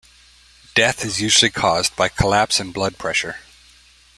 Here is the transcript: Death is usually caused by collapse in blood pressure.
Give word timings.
Death 0.73 1.05
is 1.05 1.21
usually 1.21 1.51
caused 1.51 1.95
by 1.95 2.09
collapse 2.09 2.59
in 2.59 2.71
blood 2.71 2.97
pressure. 2.97 3.35